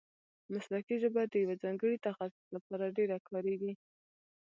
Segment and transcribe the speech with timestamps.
[0.53, 3.73] مسلکي ژبه د یوه ځانګړي تخصص له پاره ډېره کاریږي.